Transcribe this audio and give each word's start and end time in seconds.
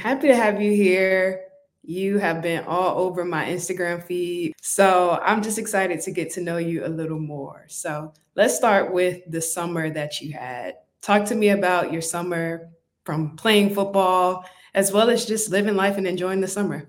Happy 0.00 0.28
to 0.28 0.34
have 0.34 0.62
you 0.62 0.72
here. 0.72 1.42
You 1.82 2.16
have 2.16 2.40
been 2.40 2.64
all 2.64 2.98
over 2.98 3.22
my 3.22 3.44
Instagram 3.44 4.02
feed. 4.02 4.54
So 4.62 5.20
I'm 5.22 5.42
just 5.42 5.58
excited 5.58 6.00
to 6.00 6.10
get 6.10 6.30
to 6.32 6.40
know 6.40 6.56
you 6.56 6.86
a 6.86 6.88
little 6.88 7.18
more. 7.18 7.66
So 7.68 8.14
let's 8.34 8.56
start 8.56 8.94
with 8.94 9.20
the 9.26 9.42
summer 9.42 9.90
that 9.90 10.22
you 10.22 10.32
had. 10.32 10.76
Talk 11.02 11.26
to 11.26 11.34
me 11.34 11.50
about 11.50 11.92
your 11.92 12.00
summer 12.00 12.70
from 13.04 13.36
playing 13.36 13.74
football 13.74 14.46
as 14.72 14.90
well 14.90 15.10
as 15.10 15.26
just 15.26 15.50
living 15.50 15.76
life 15.76 15.98
and 15.98 16.06
enjoying 16.06 16.40
the 16.40 16.48
summer. 16.48 16.88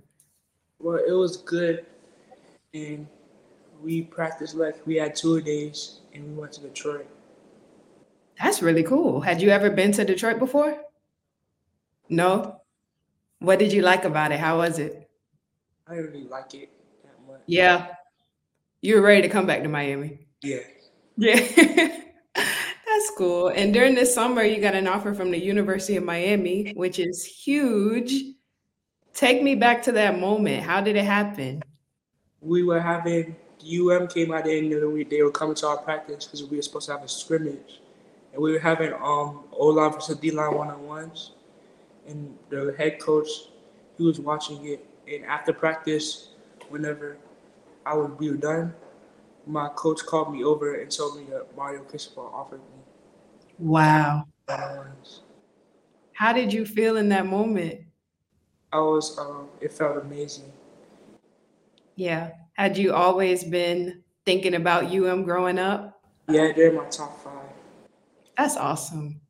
Well, 0.80 1.02
it 1.06 1.12
was 1.12 1.36
good. 1.36 1.86
And 2.74 3.08
we 3.84 4.04
practiced 4.04 4.56
like 4.56 4.88
we 4.88 4.96
had 4.96 5.18
two 5.18 5.42
days 5.42 6.00
and 6.14 6.24
we 6.30 6.40
went 6.40 6.54
to 6.54 6.62
Detroit. 6.62 7.08
That's 8.42 8.62
really 8.62 8.84
cool. 8.84 9.20
Had 9.20 9.42
you 9.42 9.50
ever 9.50 9.70
been 9.70 9.92
to 9.92 10.06
Detroit 10.06 10.40
before? 10.40 10.82
No. 12.08 12.61
What 13.42 13.58
did 13.58 13.74
you 13.74 13.82
like 13.82 14.06
about 14.06 14.32
it? 14.32 14.40
How 14.40 14.58
was 14.58 14.78
it? 14.78 15.10
I 15.88 15.96
didn't 15.96 16.12
really 16.12 16.28
like 16.28 16.54
it 16.54 16.70
that 17.04 17.28
much. 17.28 17.42
Yeah. 17.48 17.88
You 18.82 18.96
were 18.96 19.02
ready 19.02 19.24
to 19.24 19.30
come 19.30 19.48
back 19.48 19.64
to 19.64 19.68
Miami. 19.68 20.28
Yeah. 20.44 20.60
Yeah. 21.18 21.40
That's 22.36 23.12
cool. 23.18 23.48
And 23.48 23.74
during 23.74 23.96
this 23.96 24.14
summer, 24.14 24.44
you 24.44 24.62
got 24.62 24.76
an 24.76 24.88
offer 24.88 25.16
from 25.16 25.32
the 25.32 25.40
University 25.40 25.96
of 25.96 26.04
Miami, 26.04 26.74
which 26.74 27.00
is 27.00 27.26
huge. 27.26 28.14
Take 29.16 29.42
me 29.42 29.56
back 29.56 29.82
to 29.84 29.92
that 29.94 30.20
moment. 30.20 30.62
How 30.62 30.80
did 30.80 30.96
it 30.96 31.06
happen? 31.06 31.64
We 32.42 32.62
were 32.62 32.80
having 32.80 33.36
UM 33.64 34.08
came 34.08 34.32
out 34.32 34.44
the 34.44 34.56
end 34.56 34.72
of 34.74 34.82
the 34.82 34.90
week. 34.90 35.10
They 35.10 35.24
were 35.24 35.32
coming 35.32 35.56
to 35.56 35.68
our 35.68 35.78
practice 35.78 36.26
because 36.26 36.44
we 36.44 36.58
were 36.58 36.62
supposed 36.62 36.86
to 36.88 36.92
have 36.92 37.04
a 37.04 37.08
scrimmage, 37.08 37.82
and 38.34 38.42
we 38.42 38.52
were 38.52 38.60
having 38.60 38.94
um 38.94 39.46
O 39.52 39.68
line 39.74 39.94
versus 39.94 40.18
D 40.18 40.30
line 40.30 40.54
one 40.54 40.70
on 40.70 40.86
ones, 40.86 41.32
and 42.08 42.38
the 42.50 42.74
head 42.78 43.00
coach 43.00 43.28
he 43.98 44.04
was 44.04 44.20
watching 44.20 44.66
it. 44.66 44.86
And 45.08 45.26
after 45.26 45.54
practice, 45.54 46.30
whenever 46.70 47.18
I 47.86 47.96
would 47.96 48.18
be 48.18 48.32
done, 48.38 48.74
my 49.46 49.70
coach 49.70 50.06
called 50.06 50.34
me 50.34 50.44
over 50.44 50.76
and 50.76 50.92
told 50.92 51.18
me 51.18 51.26
that 51.32 51.56
Mario 51.56 51.82
Cristobal 51.82 52.32
offered 52.34 52.60
me. 52.60 52.84
Wow. 53.60 54.26
How 56.14 56.34
did 56.34 56.54
you 56.54 56.66
feel 56.66 56.98
in 56.98 57.10
that 57.10 57.26
moment? 57.26 57.82
I 58.74 58.80
was 58.80 59.18
um 59.18 59.50
it 59.60 59.74
felt 59.74 59.98
amazing. 59.98 60.52
Yeah. 61.96 62.32
Had 62.54 62.78
you 62.78 62.94
always 62.94 63.44
been 63.44 64.04
thinking 64.26 64.56
about 64.56 64.92
UM 64.92 65.24
growing 65.24 65.60
up? 65.60 66.02
Yeah, 66.30 66.52
they're 66.56 66.72
my 66.72 66.86
top 66.86 67.24
five. 67.24 67.50
That's 68.38 68.58
awesome. 68.58 69.21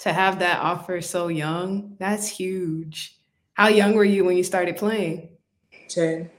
To 0.00 0.12
have 0.12 0.38
that 0.38 0.60
offer 0.60 1.00
so 1.00 1.28
young, 1.28 1.96
that's 1.98 2.28
huge. 2.28 3.18
How 3.54 3.68
young 3.68 3.94
were 3.94 4.04
you 4.04 4.24
when 4.24 4.36
you 4.36 4.44
started 4.44 4.76
playing? 4.76 5.30
10. 5.88 6.30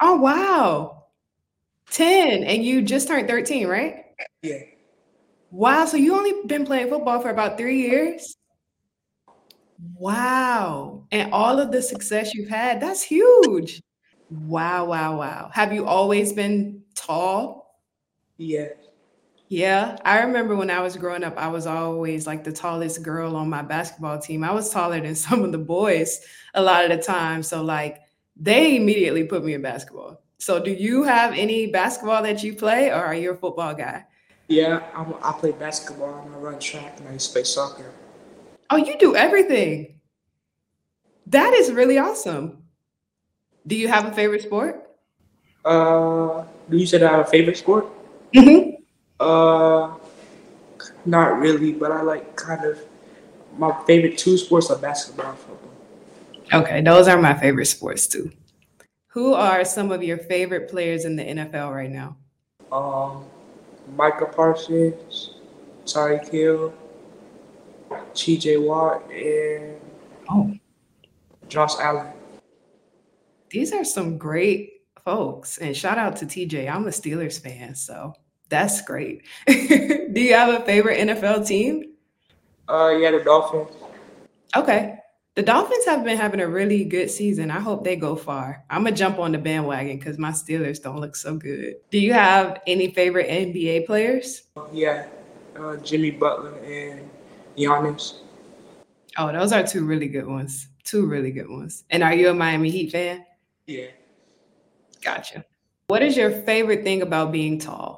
Oh, 0.00 0.16
wow. 0.16 1.04
10. 1.90 2.42
And 2.42 2.64
you 2.64 2.82
just 2.82 3.06
turned 3.06 3.28
13, 3.28 3.68
right? 3.68 4.06
Yeah. 4.42 4.58
Wow. 5.52 5.84
So 5.86 5.96
you 5.96 6.16
only 6.16 6.34
been 6.46 6.66
playing 6.66 6.88
football 6.88 7.20
for 7.20 7.30
about 7.30 7.56
three 7.56 7.82
years? 7.82 8.36
Wow. 9.96 11.06
And 11.12 11.32
all 11.32 11.60
of 11.60 11.70
the 11.70 11.82
success 11.82 12.34
you've 12.34 12.48
had, 12.48 12.80
that's 12.80 13.02
huge. 13.02 13.80
Wow, 14.30 14.86
wow, 14.86 15.18
wow. 15.18 15.50
Have 15.52 15.72
you 15.72 15.86
always 15.86 16.32
been 16.32 16.82
tall? 16.96 17.80
Yeah. 18.36 18.68
Yeah, 19.48 19.98
I 20.04 20.20
remember 20.22 20.56
when 20.56 20.70
I 20.70 20.80
was 20.80 20.96
growing 20.96 21.22
up, 21.22 21.36
I 21.36 21.48
was 21.48 21.66
always 21.66 22.26
like 22.26 22.44
the 22.44 22.52
tallest 22.52 23.02
girl 23.02 23.36
on 23.36 23.50
my 23.50 23.62
basketball 23.62 24.18
team. 24.18 24.42
I 24.42 24.52
was 24.52 24.70
taller 24.70 25.00
than 25.00 25.14
some 25.26 25.44
of 25.44 25.52
the 25.52 25.58
boys 25.58 26.20
a 26.54 26.62
lot 26.62 26.84
of 26.84 26.90
the 26.90 27.02
time. 27.02 27.42
So, 27.42 27.62
like, 27.62 28.00
they 28.36 28.76
immediately 28.76 29.24
put 29.24 29.44
me 29.44 29.54
in 29.54 29.62
basketball. 29.62 30.22
So, 30.38 30.62
do 30.62 30.70
you 30.72 31.02
have 31.04 31.34
any 31.34 31.66
basketball 31.66 32.22
that 32.22 32.42
you 32.42 32.54
play, 32.54 32.90
or 32.90 33.04
are 33.04 33.14
you 33.14 33.32
a 33.32 33.36
football 33.36 33.74
guy? 33.74 34.04
Yeah, 34.48 34.82
I'm, 34.94 35.14
I 35.22 35.32
play 35.32 35.52
basketball 35.52 36.24
and 36.26 36.34
I 36.34 36.38
run 36.38 36.58
track 36.58 36.98
and 36.98 37.08
I 37.08 37.12
used 37.12 37.28
to 37.28 37.32
play 37.34 37.44
soccer. 37.44 37.92
Oh, 38.70 38.76
you 38.76 38.98
do 38.98 39.14
everything. 39.14 40.00
That 41.26 41.54
is 41.54 41.72
really 41.72 41.98
awesome. 41.98 42.64
Do 43.66 43.76
you 43.76 43.88
have 43.88 44.04
a 44.04 44.12
favorite 44.12 44.42
sport? 44.42 44.82
Uh, 45.64 46.44
do 46.68 46.76
you 46.76 46.86
said 46.86 47.02
I 47.02 47.10
have 47.10 47.20
a 47.26 47.30
favorite 47.30 47.56
sport? 47.56 47.88
Mm-hmm. 48.34 48.83
Uh, 49.20 49.94
not 51.04 51.38
really, 51.38 51.72
but 51.72 51.90
I 51.92 52.02
like 52.02 52.36
kind 52.36 52.64
of 52.64 52.78
my 53.56 53.72
favorite 53.86 54.18
two 54.18 54.36
sports 54.36 54.70
are 54.70 54.78
basketball 54.78 55.30
and 55.30 55.38
football. 55.38 55.70
Okay, 56.52 56.80
those 56.82 57.08
are 57.08 57.20
my 57.20 57.34
favorite 57.34 57.66
sports 57.66 58.06
too. 58.06 58.30
Who 59.08 59.32
are 59.34 59.64
some 59.64 59.92
of 59.92 60.02
your 60.02 60.18
favorite 60.18 60.68
players 60.68 61.04
in 61.04 61.16
the 61.16 61.22
NFL 61.22 61.72
right 61.74 61.90
now? 61.90 62.16
Um, 62.72 63.24
Micah 63.96 64.26
Parsons, 64.26 65.34
Tyreek 65.84 66.28
Hill, 66.30 66.74
T.J. 68.14 68.56
Watt, 68.58 69.08
and 69.12 69.76
Oh, 70.28 70.52
Josh 71.48 71.74
Allen. 71.78 72.08
these 73.50 73.72
are 73.72 73.84
some 73.84 74.18
great 74.18 74.82
folks. 75.04 75.58
And 75.58 75.76
shout 75.76 75.98
out 75.98 76.16
to 76.16 76.26
TJ. 76.26 76.68
I'm 76.68 76.86
a 76.86 76.90
Steelers 76.90 77.40
fan, 77.40 77.74
so 77.74 78.14
that's 78.48 78.82
great. 78.82 79.22
Do 79.46 80.20
you 80.20 80.34
have 80.34 80.62
a 80.62 80.64
favorite 80.64 80.98
NFL 80.98 81.46
team? 81.46 81.94
Uh, 82.68 82.90
yeah, 82.90 83.10
the 83.10 83.20
Dolphins. 83.20 83.70
Okay. 84.56 84.96
The 85.34 85.42
Dolphins 85.42 85.84
have 85.86 86.04
been 86.04 86.16
having 86.16 86.40
a 86.40 86.46
really 86.46 86.84
good 86.84 87.10
season. 87.10 87.50
I 87.50 87.58
hope 87.58 87.82
they 87.82 87.96
go 87.96 88.14
far. 88.14 88.64
I'm 88.70 88.84
gonna 88.84 88.94
jump 88.94 89.18
on 89.18 89.32
the 89.32 89.38
bandwagon 89.38 89.98
because 89.98 90.16
my 90.16 90.30
Steelers 90.30 90.80
don't 90.80 91.00
look 91.00 91.16
so 91.16 91.36
good. 91.36 91.74
Do 91.90 91.98
you 91.98 92.12
have 92.12 92.60
any 92.68 92.92
favorite 92.92 93.28
NBA 93.28 93.86
players? 93.86 94.44
Yeah, 94.72 95.06
uh, 95.58 95.76
Jimmy 95.78 96.12
Butler 96.12 96.56
and 96.60 97.10
Giannis. 97.58 98.20
Oh, 99.16 99.32
those 99.32 99.52
are 99.52 99.66
two 99.66 99.84
really 99.84 100.06
good 100.06 100.26
ones. 100.26 100.68
Two 100.84 101.06
really 101.06 101.32
good 101.32 101.48
ones. 101.48 101.82
And 101.90 102.04
are 102.04 102.14
you 102.14 102.28
a 102.28 102.34
Miami 102.34 102.70
Heat 102.70 102.92
fan? 102.92 103.24
Yeah. 103.66 103.88
Gotcha. 105.02 105.44
What 105.88 106.02
is 106.02 106.16
your 106.16 106.30
favorite 106.30 106.82
thing 106.84 107.02
about 107.02 107.32
being 107.32 107.58
tall? 107.58 107.93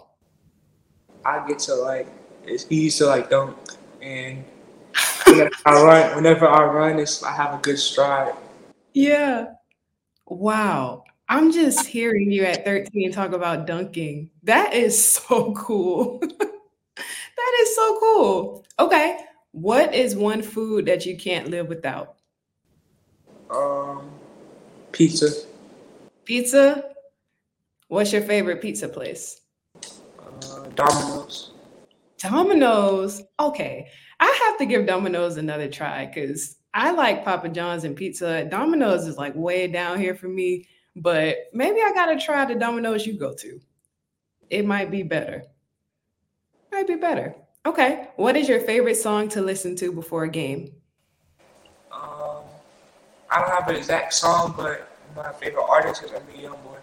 I 1.26 1.44
get 1.48 1.59
to 1.60 1.75
like 1.75 2.06
it's 2.44 2.66
easy 2.70 2.98
to 2.98 3.06
like 3.06 3.28
dunk 3.28 3.56
and 4.00 4.44
whenever 5.26 5.50
I 5.66 5.82
run 5.82 6.16
whenever 6.16 6.48
I 6.48 6.64
run 6.64 7.00
it's 7.00 7.25
I 7.25 7.32
have 7.32 7.59
a 7.59 7.62
good 7.62 7.81
stride. 7.81 8.32
Yeah. 8.94 9.47
Wow. 10.26 11.03
I'm 11.28 11.50
just 11.50 11.84
hearing 11.84 12.31
you 12.31 12.44
at 12.44 12.64
13 12.64 13.10
talk 13.10 13.32
about 13.32 13.66
dunking. 13.66 14.31
That 14.44 14.72
is 14.72 14.97
so 15.04 15.53
cool. 15.54 16.20
that 16.97 17.53
is 17.60 17.75
so 17.75 17.98
cool. 17.98 18.64
Okay. 18.78 19.19
What 19.50 19.97
is 19.97 20.14
one 20.14 20.43
food 20.43 20.87
that 20.87 21.06
you 21.06 21.16
can't 21.16 21.48
live 21.48 21.66
without? 21.66 22.14
Um 23.50 24.12
pizza. 24.93 25.31
Pizza? 26.25 26.84
What's 27.88 28.12
your 28.12 28.22
favorite 28.22 28.62
pizza 28.62 28.88
place? 28.88 29.41
Domino's. 30.76 31.53
Domino's. 32.19 33.22
Okay. 33.41 33.88
I 34.20 34.41
have 34.47 34.59
to 34.59 34.66
give 34.66 34.87
Domino's 34.87 35.37
another 35.37 35.69
try 35.69 36.06
because 36.06 36.56
I 36.72 36.92
like 36.92 37.25
Papa 37.25 37.48
John's 37.48 37.84
and 37.84 37.97
pizza. 37.97 38.44
Domino's 38.44 39.06
is 39.06 39.16
like 39.16 39.34
way 39.34 39.66
down 39.66 39.98
here 39.98 40.14
for 40.14 40.28
me, 40.28 40.69
but 40.94 41.37
maybe 41.53 41.81
I 41.81 41.92
gotta 41.94 42.19
try 42.19 42.44
the 42.44 42.54
Domino's 42.54 43.06
you 43.06 43.19
go 43.19 43.34
to. 43.34 43.60
It 44.50 44.66
might 44.66 44.91
be 44.91 45.03
better. 45.03 45.42
Might 46.72 46.87
be 46.87 46.94
better. 46.94 47.34
Okay. 47.64 48.08
What 48.16 48.37
is 48.37 48.48
your 48.48 48.60
favorite 48.60 48.97
song 48.97 49.28
to 49.31 49.43
listen 49.43 49.75
to 49.76 49.93
before 49.93 50.25
a 50.25 50.28
game? 50.31 50.72
Um 51.91 52.44
I 53.31 53.41
don't 53.41 53.50
have 53.50 53.69
an 53.69 53.76
exact 53.76 54.14
song, 54.14 54.55
but 54.56 54.88
my 55.17 55.32
favorite 55.32 55.67
artist 55.69 56.05
is 56.05 56.11
NBA 56.11 56.44
Youngboy. 56.44 56.79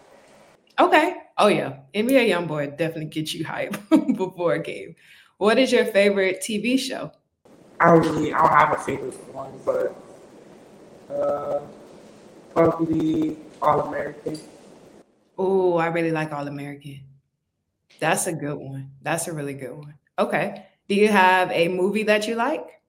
Okay. 0.80 1.23
Oh 1.38 1.48
yeah. 1.48 1.78
NBA 1.94 2.30
Youngboy 2.30 2.78
definitely 2.78 3.06
gets 3.06 3.34
you 3.34 3.46
hype 3.46 3.76
before 3.90 4.54
a 4.54 4.60
game. 4.62 4.96
What 5.38 5.58
is 5.58 5.72
your 5.72 5.86
favorite 5.86 6.42
TV 6.42 6.78
show? 6.78 7.12
I 7.80 7.88
don't 7.88 8.02
really 8.02 8.34
I 8.34 8.38
don't 8.40 8.58
have 8.58 8.74
a 8.74 8.82
favorite 8.82 9.14
one, 9.34 9.52
but 9.66 9.96
uh 11.14 11.62
probably 12.54 13.38
All 13.62 13.82
American. 13.82 14.40
Oh, 15.38 15.78
I 15.78 15.88
really 15.88 16.12
like 16.12 16.32
All 16.32 16.48
American. 16.48 17.02
That's 18.00 18.28
a 18.28 18.34
good 18.34 18.58
one. 18.58 18.92
That's 19.02 19.28
a 19.28 19.34
really 19.34 19.54
good 19.56 19.76
one. 19.76 19.96
Okay. 20.20 20.68
Do 20.88 20.96
you 20.96 21.08
have 21.08 21.50
a 21.52 21.68
movie 21.68 22.04
that 22.04 22.28
you 22.28 22.36
like? 22.36 22.82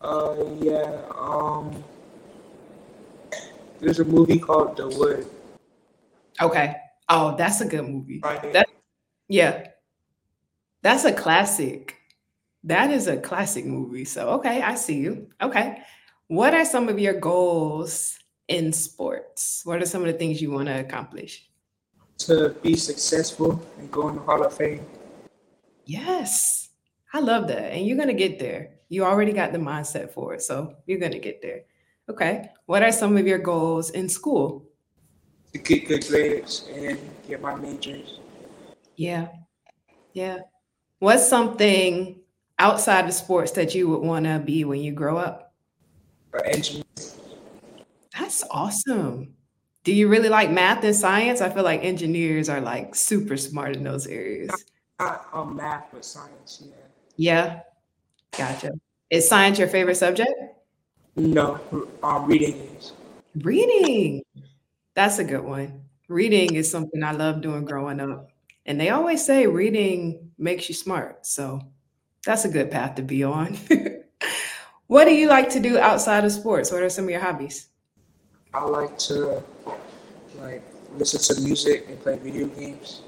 Uh 0.00 0.36
yeah, 0.60 1.02
um 1.16 1.82
there's 3.80 3.98
a 3.98 4.04
movie 4.04 4.38
called 4.38 4.76
The 4.76 4.88
Wood. 4.88 5.26
Okay. 6.40 6.76
Oh, 7.08 7.36
that's 7.36 7.60
a 7.60 7.66
good 7.66 7.86
movie. 7.86 8.20
Right. 8.22 8.52
That 8.52 8.68
yeah. 9.28 9.68
That's 10.82 11.04
a 11.04 11.12
classic. 11.12 11.96
That 12.64 12.90
is 12.90 13.06
a 13.06 13.16
classic 13.16 13.64
movie. 13.64 14.04
So 14.04 14.30
okay, 14.30 14.62
I 14.62 14.74
see 14.74 14.98
you. 14.98 15.28
Okay. 15.40 15.82
What 16.28 16.54
are 16.54 16.64
some 16.64 16.88
of 16.88 16.98
your 16.98 17.14
goals 17.14 18.18
in 18.48 18.72
sports? 18.72 19.62
What 19.64 19.80
are 19.80 19.86
some 19.86 20.02
of 20.02 20.08
the 20.08 20.18
things 20.18 20.42
you 20.42 20.50
want 20.50 20.68
to 20.68 20.80
accomplish? 20.80 21.48
To 22.18 22.50
be 22.62 22.74
successful 22.76 23.62
and 23.78 23.90
go 23.90 24.08
in 24.08 24.16
the 24.16 24.22
Hall 24.22 24.44
of 24.44 24.54
Fame. 24.54 24.84
Yes, 25.86 26.68
I 27.14 27.20
love 27.20 27.48
that. 27.48 27.72
And 27.72 27.86
you're 27.86 27.96
going 27.96 28.08
to 28.08 28.14
get 28.14 28.38
there. 28.38 28.72
You 28.90 29.04
already 29.04 29.32
got 29.32 29.52
the 29.52 29.58
mindset 29.58 30.12
for 30.12 30.34
it. 30.34 30.42
So 30.42 30.74
you're 30.86 30.98
going 30.98 31.12
to 31.12 31.18
get 31.18 31.40
there. 31.40 31.62
Okay. 32.10 32.50
What 32.66 32.82
are 32.82 32.92
some 32.92 33.16
of 33.16 33.26
your 33.26 33.38
goals 33.38 33.90
in 33.90 34.08
school? 34.08 34.67
To 35.58 35.64
get 35.64 35.88
good 35.88 36.06
grades 36.06 36.68
and 36.72 36.98
get 37.26 37.40
my 37.40 37.54
majors. 37.54 38.20
Yeah. 38.96 39.28
Yeah. 40.12 40.38
What's 41.00 41.28
something 41.28 42.20
outside 42.58 43.06
of 43.06 43.12
sports 43.12 43.52
that 43.52 43.74
you 43.74 43.88
would 43.88 44.02
want 44.02 44.26
to 44.26 44.38
be 44.38 44.64
when 44.64 44.80
you 44.80 44.92
grow 44.92 45.16
up? 45.16 45.52
Or 46.32 46.44
engineer. 46.46 46.84
That's 48.18 48.44
awesome. 48.50 49.34
Do 49.84 49.92
you 49.92 50.08
really 50.08 50.28
like 50.28 50.50
math 50.50 50.84
and 50.84 50.94
science? 50.94 51.40
I 51.40 51.50
feel 51.50 51.64
like 51.64 51.82
engineers 51.82 52.48
are 52.48 52.60
like 52.60 52.94
super 52.94 53.36
smart 53.36 53.76
in 53.76 53.84
those 53.84 54.06
areas. 54.06 54.50
Not 55.00 55.28
um, 55.32 55.56
math, 55.56 55.86
but 55.92 56.04
science. 56.04 56.62
Yeah. 56.64 56.74
Yeah, 57.16 57.60
gotcha. 58.36 58.70
Is 59.10 59.28
science 59.28 59.58
your 59.58 59.68
favorite 59.68 59.96
subject? 59.96 60.30
No, 61.16 61.60
um, 62.02 62.26
reading 62.26 62.54
is. 62.76 62.92
Reading. 63.36 64.22
That's 64.98 65.20
a 65.20 65.24
good 65.24 65.44
one. 65.44 65.84
Reading 66.08 66.56
is 66.56 66.68
something 66.68 67.04
I 67.04 67.12
love 67.12 67.40
doing 67.40 67.64
growing 67.64 68.00
up. 68.00 68.32
And 68.66 68.80
they 68.80 68.90
always 68.90 69.24
say 69.24 69.46
reading 69.46 70.32
makes 70.38 70.68
you 70.68 70.74
smart. 70.74 71.24
So 71.24 71.60
that's 72.26 72.44
a 72.44 72.48
good 72.48 72.72
path 72.72 72.96
to 72.96 73.02
be 73.02 73.22
on. 73.22 73.56
what 74.88 75.04
do 75.04 75.14
you 75.14 75.28
like 75.28 75.50
to 75.50 75.60
do 75.60 75.78
outside 75.78 76.24
of 76.24 76.32
sports? 76.32 76.72
What 76.72 76.82
are 76.82 76.90
some 76.90 77.04
of 77.04 77.10
your 77.10 77.20
hobbies? 77.20 77.68
I 78.52 78.64
like 78.64 78.98
to 79.06 79.40
like 80.40 80.64
listen 80.96 81.36
to 81.36 81.42
music 81.42 81.86
and 81.88 82.00
play 82.00 82.18
video 82.18 82.48
games. 82.48 83.02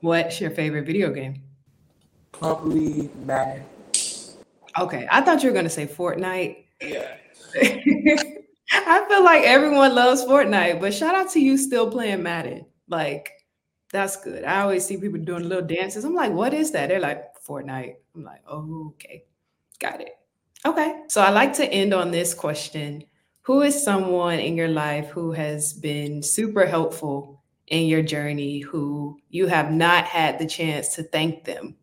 What's 0.00 0.40
your 0.40 0.50
favorite 0.50 0.86
video 0.86 1.12
game? 1.12 1.42
Probably 2.32 3.10
Madden. 3.26 3.66
Okay, 4.80 5.06
I 5.10 5.20
thought 5.20 5.42
you 5.42 5.50
were 5.50 5.52
going 5.52 5.66
to 5.66 5.70
say 5.70 5.86
Fortnite. 5.86 6.56
Yeah. 6.80 7.18
I 8.86 9.04
feel 9.08 9.24
like 9.24 9.44
everyone 9.44 9.94
loves 9.94 10.24
Fortnite, 10.24 10.80
but 10.80 10.94
shout 10.94 11.14
out 11.14 11.30
to 11.32 11.40
you 11.40 11.56
still 11.56 11.90
playing 11.90 12.22
Madden. 12.22 12.66
Like, 12.88 13.30
that's 13.90 14.16
good. 14.16 14.44
I 14.44 14.62
always 14.62 14.84
see 14.84 14.96
people 14.96 15.20
doing 15.20 15.48
little 15.48 15.66
dances. 15.66 16.04
I'm 16.04 16.14
like, 16.14 16.32
what 16.32 16.52
is 16.54 16.72
that? 16.72 16.88
They're 16.88 17.00
like, 17.00 17.22
Fortnite. 17.46 17.94
I'm 18.14 18.24
like, 18.24 18.42
oh, 18.48 18.94
okay. 18.94 19.24
Got 19.78 20.00
it. 20.00 20.16
Okay. 20.66 21.02
So 21.08 21.20
I 21.20 21.30
like 21.30 21.52
to 21.54 21.66
end 21.66 21.92
on 21.94 22.10
this 22.10 22.34
question 22.34 23.04
Who 23.42 23.62
is 23.62 23.82
someone 23.82 24.38
in 24.38 24.56
your 24.56 24.68
life 24.68 25.08
who 25.10 25.32
has 25.32 25.72
been 25.74 26.22
super 26.22 26.66
helpful 26.66 27.42
in 27.68 27.86
your 27.86 28.02
journey 28.02 28.60
who 28.60 29.18
you 29.28 29.46
have 29.46 29.70
not 29.70 30.04
had 30.04 30.38
the 30.38 30.46
chance 30.46 30.94
to 30.96 31.02
thank 31.02 31.44
them? 31.44 31.76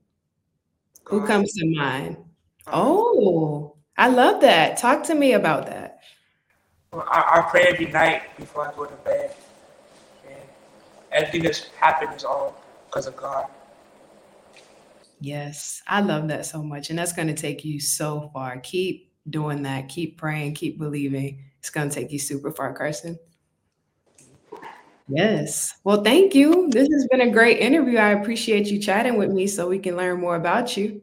Who 1.06 1.22
um, 1.22 1.28
comes 1.28 1.54
to 1.54 1.66
mind? 1.76 2.18
Um, 2.68 2.74
oh, 2.74 3.76
I 3.98 4.10
love 4.10 4.42
that. 4.42 4.78
Talk 4.78 5.04
to 5.04 5.16
me 5.16 5.34
about 5.34 5.68
that. 5.68 5.81
I, 6.94 7.40
I 7.40 7.48
pray 7.50 7.68
every 7.70 7.86
night 7.86 8.36
before 8.38 8.68
I 8.68 8.76
go 8.76 8.86
to 8.86 8.96
bed. 8.96 9.34
And 10.28 10.42
everything 11.14 11.44
that's 11.44 11.70
happened 11.70 12.14
is 12.16 12.26
all 12.26 12.62
because 12.88 13.08
of 13.08 13.16
God. 13.16 13.46
Yes, 15.22 15.82
I 15.88 16.02
love 16.02 16.28
that 16.28 16.46
so 16.46 16.62
much. 16.62 16.90
And 16.90 17.00
that's 17.00 17.14
going 17.14 17.30
to 17.30 17.34
take 17.34 17.64
you 17.64 17.80
so 17.80 18.30
far. 18.34 18.60
Keep 18.60 19.10
doing 19.30 19.62
that. 19.64 19.88
Keep 19.88 20.18
praying. 20.18 20.56
Keep 20.56 20.80
believing. 20.80 21.42
It's 21.60 21.70
going 21.70 21.88
to 21.88 21.96
take 21.96 22.12
you 22.12 22.20
super 22.20 22.52
far, 22.52 22.76
Karsen. 22.78 23.18
Yes. 25.08 25.74
Well, 25.86 26.04
thank 26.04 26.36
you. 26.36 26.70
This 26.72 26.90
has 26.92 27.08
been 27.10 27.22
a 27.22 27.32
great 27.32 27.60
interview. 27.60 28.00
I 28.00 28.10
appreciate 28.10 28.68
you 28.68 28.80
chatting 28.80 29.18
with 29.18 29.30
me 29.30 29.48
so 29.48 29.70
we 29.70 29.80
can 29.80 29.96
learn 29.96 30.20
more 30.20 30.36
about 30.36 30.76
you. 30.76 31.02